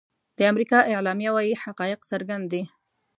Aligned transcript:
د 0.37 0.39
امریکا 0.51 0.79
اعلامیه 0.93 1.31
وايي 1.35 1.53
حقایق 1.63 1.99
څرګند 2.11 2.45
دي. 2.51 2.63